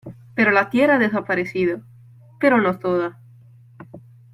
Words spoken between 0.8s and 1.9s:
ha desaparecido,